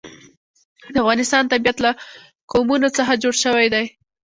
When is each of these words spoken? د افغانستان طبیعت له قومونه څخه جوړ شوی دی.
د 0.93 0.95
افغانستان 1.03 1.43
طبیعت 1.51 1.77
له 1.85 1.91
قومونه 2.51 2.87
څخه 2.97 3.13
جوړ 3.23 3.33
شوی 3.43 3.67
دی. 3.73 3.85